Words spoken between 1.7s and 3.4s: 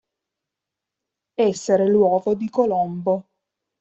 l'uovo di Colombo.